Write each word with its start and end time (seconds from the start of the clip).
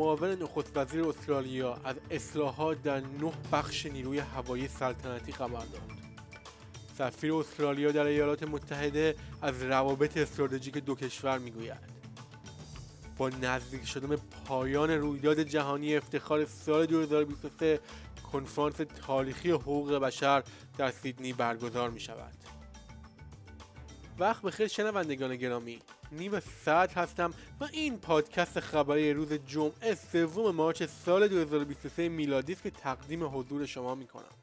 معاون 0.00 0.42
نخست 0.42 0.76
وزیر 0.76 1.04
استرالیا 1.04 1.78
از 1.84 1.96
اصلاحات 2.10 2.82
در 2.82 3.00
نه 3.00 3.32
بخش 3.52 3.86
نیروی 3.86 4.18
هوایی 4.18 4.68
سلطنتی 4.68 5.32
خبر 5.32 5.64
داد. 5.64 5.90
سفیر 6.98 7.34
استرالیا 7.34 7.92
در 7.92 8.04
ایالات 8.04 8.42
متحده 8.42 9.16
از 9.42 9.62
روابط 9.62 10.16
استراتژیک 10.16 10.78
دو 10.78 10.94
کشور 10.94 11.38
می‌گوید. 11.38 12.00
با 13.16 13.28
نزدیک 13.28 13.84
شدن 13.84 14.16
پایان 14.16 14.90
رویداد 14.90 15.40
جهانی 15.40 15.96
افتخار 15.96 16.44
سال 16.44 16.86
2023 16.86 17.80
کنفرانس 18.32 18.76
تاریخی 19.06 19.50
حقوق 19.50 19.94
بشر 19.94 20.42
در 20.78 20.90
سیدنی 20.90 21.32
برگزار 21.32 21.90
می 21.90 22.00
شود. 22.00 22.34
وقت 24.18 24.42
بخیر 24.42 24.66
شنوندگان 24.66 25.36
گرامی. 25.36 25.78
نیو 26.12 26.40
ساعت 26.64 26.98
هستم 26.98 27.34
و 27.60 27.68
این 27.72 27.98
پادکست 27.98 28.60
خبری 28.60 29.12
روز 29.12 29.32
جمعه 29.32 29.94
سوم 29.94 30.54
مارچ 30.54 30.82
سال 30.82 31.28
2023 31.28 32.08
میلادی 32.08 32.52
است 32.52 32.62
که 32.62 32.70
تقدیم 32.70 33.38
حضور 33.38 33.66
شما 33.66 33.94
می 33.94 34.06
کنم. 34.06 34.40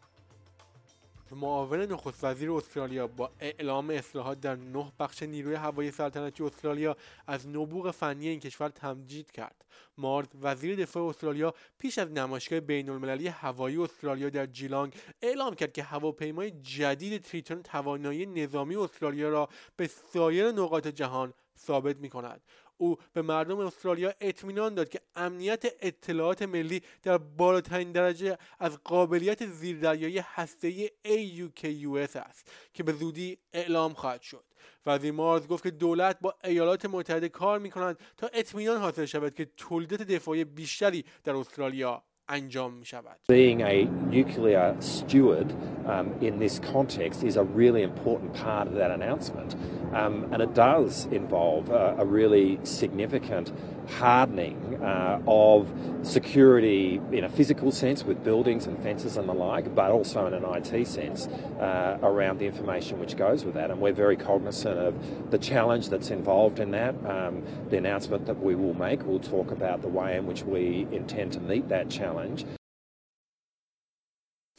معاون 1.31 1.79
نخست 1.79 2.23
وزیر 2.23 2.51
استرالیا 2.51 3.07
با 3.07 3.31
اعلام 3.39 3.89
اصلاحات 3.89 4.41
در 4.41 4.55
نه 4.55 4.91
بخش 4.99 5.23
نیروی 5.23 5.55
هوایی 5.55 5.91
سلطنتی 5.91 6.43
استرالیا 6.43 6.97
از 7.27 7.47
نبوغ 7.47 7.91
فنی 7.91 8.27
این 8.27 8.39
کشور 8.39 8.69
تمجید 8.69 9.31
کرد 9.31 9.65
مارد 9.97 10.27
وزیر 10.41 10.75
دفاع 10.75 11.09
استرالیا 11.09 11.53
پیش 11.79 11.97
از 11.97 12.11
نمایشگاه 12.11 12.59
بین 12.59 12.89
المللی 12.89 13.27
هوایی 13.27 13.77
استرالیا 13.77 14.29
در 14.29 14.45
جیلانگ 14.45 14.93
اعلام 15.21 15.55
کرد 15.55 15.73
که 15.73 15.83
هواپیمای 15.83 16.51
جدید 16.51 17.21
تریتون 17.21 17.63
توانایی 17.63 18.25
نظامی 18.25 18.75
استرالیا 18.75 19.29
را 19.29 19.49
به 19.77 19.87
سایر 19.87 20.51
نقاط 20.51 20.87
جهان 20.87 21.33
ثابت 21.57 21.97
می 21.97 22.09
کند 22.09 22.41
او 22.77 22.97
به 23.13 23.21
مردم 23.21 23.59
استرالیا 23.59 24.13
اطمینان 24.21 24.75
داد 24.75 24.89
که 24.89 25.01
امنیت 25.15 25.65
اطلاعات 25.81 26.41
ملی 26.41 26.81
در 27.03 27.17
بالاترین 27.17 27.91
درجه 27.91 28.37
از 28.59 28.83
قابلیت 28.83 29.45
زیردریایی 29.45 30.19
هسته‌ای 30.19 30.91
AUKUS 31.05 32.15
است 32.15 32.51
که 32.73 32.83
به 32.83 32.93
زودی 32.93 33.37
اعلام 33.53 33.93
خواهد 33.93 34.21
شد. 34.21 34.43
وزیر 34.85 35.11
مارز 35.11 35.47
گفت 35.47 35.63
که 35.63 35.71
دولت 35.71 36.19
با 36.21 36.35
ایالات 36.43 36.85
متحده 36.85 37.29
کار 37.29 37.59
می 37.59 37.69
کند 37.69 37.99
تا 38.17 38.27
اطمینان 38.33 38.77
حاصل 38.77 39.05
شود 39.05 39.35
که 39.35 39.45
تولیدات 39.57 40.01
دفاعی 40.01 40.43
بیشتری 40.43 41.05
در 41.23 41.35
استرالیا 41.35 42.03
انجام 42.28 42.74
می 42.74 42.84
شود. 42.84 43.16
Being 43.28 43.60
a 43.60 43.84
nuclear 43.84 44.76
steward 44.80 45.54
um, 45.86 46.14
in 46.20 46.38
this 46.38 46.58
context 46.58 47.22
is 47.22 47.36
a 47.36 47.44
really 47.44 47.82
important 47.82 48.32
part 48.34 48.68
of 48.68 48.74
that 48.74 48.90
announcement. 48.90 49.54
Um, 49.92 50.28
and 50.32 50.42
it 50.42 50.54
does 50.54 51.06
involve 51.06 51.68
a, 51.70 51.96
a 51.98 52.04
really 52.04 52.58
significant 52.64 53.52
hardening 53.98 54.65
uh, 54.81 55.19
of 55.27 55.71
security 56.03 57.01
in 57.11 57.23
a 57.23 57.29
physical 57.29 57.71
sense 57.71 58.03
with 58.03 58.23
buildings 58.23 58.67
and 58.67 58.81
fences 58.81 59.17
and 59.17 59.27
the 59.27 59.33
like, 59.33 59.73
but 59.75 59.91
also 59.91 60.25
in 60.27 60.33
an 60.33 60.43
IT 60.45 60.87
sense 60.87 61.27
uh, 61.59 61.97
around 62.01 62.39
the 62.39 62.45
information 62.45 62.99
which 62.99 63.15
goes 63.15 63.43
with 63.43 63.55
that. 63.55 63.71
And 63.71 63.79
we're 63.79 63.93
very 63.93 64.17
cognizant 64.17 64.77
of 64.79 65.31
the 65.31 65.37
challenge 65.37 65.89
that's 65.89 66.09
involved 66.09 66.59
in 66.59 66.71
that. 66.71 66.95
Um, 67.05 67.43
the 67.69 67.77
announcement 67.77 68.25
that 68.25 68.39
we 68.39 68.55
will 68.55 68.73
make 68.73 69.05
will 69.05 69.19
talk 69.19 69.51
about 69.51 69.81
the 69.81 69.87
way 69.87 70.17
in 70.17 70.25
which 70.25 70.43
we 70.43 70.87
intend 70.91 71.33
to 71.33 71.39
meet 71.39 71.69
that 71.69 71.89
challenge. 71.89 72.45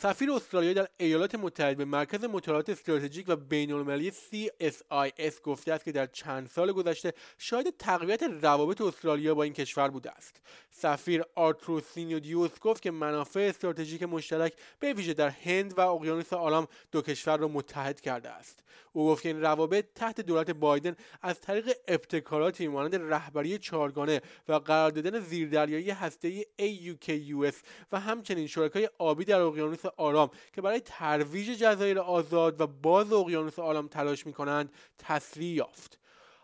سفیر 0.00 0.32
استرالیا 0.32 0.72
در 0.72 0.88
ایالات 0.96 1.34
متحده 1.34 1.74
به 1.74 1.84
مرکز 1.84 2.24
مطالعات 2.24 2.68
استراتژیک 2.68 3.28
و 3.28 3.36
بین‌المللی 3.36 4.10
CSIS 4.10 5.40
گفته 5.42 5.72
است 5.72 5.84
که 5.84 5.92
در 5.92 6.06
چند 6.06 6.48
سال 6.48 6.72
گذشته 6.72 7.12
شاهد 7.38 7.74
تقویت 7.78 8.22
روابط 8.22 8.80
استرالیا 8.80 9.34
با 9.34 9.42
این 9.42 9.52
کشور 9.52 9.88
بوده 9.88 10.10
است. 10.10 10.40
سفیر 10.70 11.24
آرتور 11.34 11.80
سینودینوس 11.80 12.58
گفت 12.60 12.82
که 12.82 12.90
منافع 12.90 13.40
استراتژیک 13.40 14.02
مشترک 14.02 14.52
به 14.80 14.92
ویژه 14.92 15.14
در 15.14 15.28
هند 15.28 15.78
و 15.78 15.80
اقیانوس 15.80 16.32
آرام 16.32 16.68
دو 16.92 17.02
کشور 17.02 17.36
را 17.36 17.48
متحد 17.48 18.00
کرده 18.00 18.30
است. 18.30 18.64
او 18.98 19.06
گفت 19.06 19.22
که 19.22 19.28
این 19.28 19.40
روابط 19.40 19.84
تحت 19.94 20.20
دولت 20.20 20.50
بایدن 20.50 20.96
از 21.22 21.40
طریق 21.40 21.70
ابتکاراتی 21.88 22.68
مانند 22.68 22.94
رهبری 22.94 23.58
چهارگانه 23.58 24.20
و 24.48 24.52
قرار 24.52 24.90
دادن 24.90 25.20
زیردریایی 25.20 25.90
هسته‌ای 25.90 26.46
AUKUS 26.58 27.54
و 27.92 28.00
همچنین 28.00 28.46
شرکای 28.46 28.88
آبی 28.98 29.24
در 29.24 29.40
اقیانوس 29.40 29.84
آرام 29.96 30.30
که 30.52 30.62
برای 30.62 30.80
ترویج 30.84 31.58
جزایر 31.58 31.98
آزاد 31.98 32.60
و 32.60 32.66
باز 32.66 33.12
اقیانوس 33.12 33.58
آرام 33.58 33.88
تلاش 33.88 34.26
می 34.26 34.32
کنند 34.32 34.72
تسریع 34.98 35.54
یافت 35.54 35.98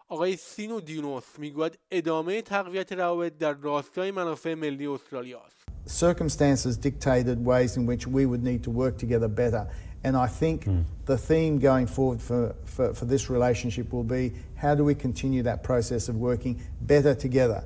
آقای 0.09 0.36
سینو 0.36 0.81
دیونوس 0.81 1.25
می‌گوید 1.38 1.78
ادامه 1.91 2.42
تقویت 2.42 2.92
روابط 2.92 3.38
در 3.38 3.53
راستای 3.53 4.10
منافع 4.10 4.54
ملی 4.54 4.86
استرالیا 4.86 5.41
است 5.41 5.65
Circumstances 5.86 6.78
dictated 6.78 7.38
ways 7.44 7.76
in 7.76 7.84
which 7.84 8.06
we 8.06 8.25
would 8.25 8.42
need 8.42 8.62
to 8.65 8.71
work 8.71 8.97
together 8.97 9.28
better. 9.28 9.66
And 10.03 10.16
I 10.16 10.28
think 10.28 10.66
mm. 10.66 10.84
the 11.06 11.17
theme 11.17 11.59
going 11.59 11.88
forward 11.88 12.22
for, 12.22 12.56
for, 12.66 12.94
for, 12.94 13.06
this 13.06 13.29
relationship 13.29 13.91
will 13.91 14.03
be 14.03 14.31
how 14.56 14.73
do 14.73 14.84
we 14.85 14.95
continue 14.95 15.44
that 15.44 15.62
process 15.62 16.07
of 16.07 16.16
working 16.16 16.62
better 16.81 17.13
together? 17.13 17.63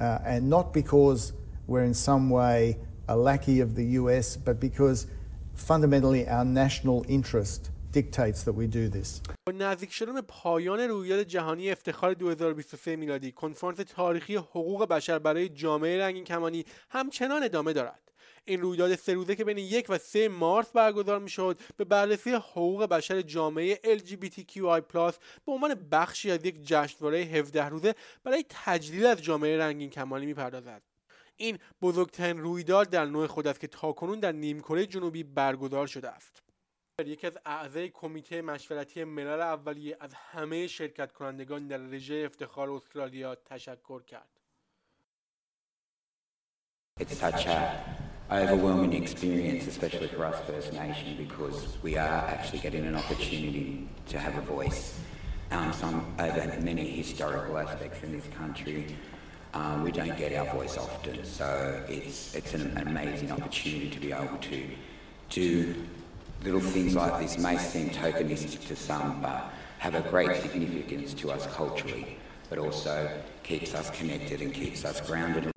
Uh, 0.00 0.18
and 0.24 0.48
not 0.48 0.72
because 0.72 1.32
we're 1.66 1.82
in 1.82 1.94
some 1.94 2.30
way 2.30 2.78
a 3.08 3.16
lackey 3.16 3.60
of 3.60 3.74
the 3.74 3.84
US, 4.00 4.36
but 4.36 4.60
because 4.60 5.06
fundamentally 5.54 6.28
our 6.28 6.44
national 6.44 7.04
interest 7.08 7.70
dictates 7.90 8.44
that 8.44 8.52
we 8.52 8.66
do 8.66 8.88
this. 8.88 9.20
با 9.46 9.52
نزدیک 9.52 9.92
شدن 9.92 10.20
پایان 10.20 10.80
رویداد 10.80 11.22
جهانی 11.22 11.70
افتخار 11.70 12.14
2023 12.14 12.96
میلادی 12.96 13.32
کنفرانس 13.32 13.76
تاریخی 13.76 14.36
حقوق 14.36 14.88
بشر 14.88 15.18
برای 15.18 15.48
جامعه 15.48 15.98
رنگین 15.98 16.24
کمانی 16.24 16.64
همچنان 16.90 17.42
ادامه 17.42 17.72
دارد 17.72 18.01
این 18.45 18.61
رویداد 18.61 18.95
سه 18.95 19.13
روزه 19.13 19.35
که 19.35 19.43
بین 19.43 19.57
یک 19.57 19.85
و 19.89 19.97
سه 19.97 20.27
مارس 20.27 20.71
برگزار 20.71 21.19
می‌شد 21.19 21.59
به 21.77 21.83
بررسی 21.83 22.31
حقوق 22.31 22.85
بشر 22.85 23.21
جامعه 23.21 23.75
LGBTQI+ 23.75 24.81
به 25.45 25.51
عنوان 25.51 25.73
بخشی 25.91 26.31
از 26.31 26.45
یک 26.45 26.63
جشنواره 26.63 27.17
17 27.17 27.69
روزه 27.69 27.95
برای 28.23 28.45
تجلیل 28.49 29.05
از 29.05 29.21
جامعه 29.21 29.57
رنگین 29.57 29.89
کمانی 29.89 30.25
می‌پردازد. 30.25 30.81
این 31.37 31.59
بزرگترین 31.81 32.39
رویداد 32.39 32.89
در 32.89 33.05
نوع 33.05 33.27
خود 33.27 33.47
است 33.47 33.59
که 33.59 33.67
تاکنون 33.67 34.19
در 34.19 34.31
نیمکره 34.31 34.85
جنوبی 34.85 35.23
برگزار 35.23 35.87
شده 35.87 36.09
است. 36.09 36.43
یکی 37.05 37.27
از 37.27 37.37
اعضای 37.45 37.89
کمیته 37.89 38.41
مشورتی 38.41 39.03
ملل 39.03 39.41
اولیه 39.41 39.97
از 39.99 40.13
همه 40.13 40.67
شرکت 40.67 41.11
کنندگان 41.11 41.67
در 41.67 41.77
رژه 41.77 42.23
افتخار 42.25 42.71
استرالیا 42.71 43.35
تشکر 43.35 44.03
کرد. 44.03 44.29
Overwhelming 48.31 48.93
experience, 48.93 49.67
especially 49.67 50.07
for 50.07 50.25
us 50.25 50.39
First 50.47 50.73
Nation, 50.73 51.17
because 51.17 51.77
we 51.83 51.97
are 51.97 52.25
actually 52.27 52.59
getting 52.59 52.85
an 52.85 52.95
opportunity 52.95 53.87
to 54.07 54.17
have 54.17 54.35
a 54.37 54.41
voice 54.41 54.97
um, 55.51 55.71
some, 55.73 56.15
over 56.17 56.59
many 56.61 56.89
historical 56.89 57.57
aspects 57.57 58.01
in 58.01 58.11
this 58.13 58.25
country. 58.35 58.95
Um, 59.53 59.83
we 59.83 59.91
don't 59.91 60.17
get 60.17 60.33
our 60.33 60.51
voice 60.55 60.77
often, 60.77 61.23
so 61.25 61.83
it's, 61.87 62.33
it's 62.33 62.53
an 62.55 62.75
amazing 62.77 63.31
opportunity 63.31 63.89
to 63.89 63.99
be 63.99 64.11
able 64.11 64.37
to 64.37 64.63
do 65.29 65.75
little 66.43 66.61
things 66.61 66.95
like 66.95 67.21
this 67.21 67.37
may 67.37 67.57
seem 67.57 67.89
tokenistic 67.89 68.65
to 68.67 68.75
some, 68.75 69.21
but 69.21 69.51
have 69.77 69.95
a 69.95 70.09
great 70.09 70.41
significance 70.41 71.13
to 71.13 71.31
us 71.31 71.45
culturally, 71.47 72.17
but 72.49 72.57
also 72.57 73.11
keeps 73.43 73.75
us 73.75 73.91
connected 73.91 74.41
and 74.41 74.53
keeps 74.53 74.85
us 74.85 75.01
grounded 75.01 75.52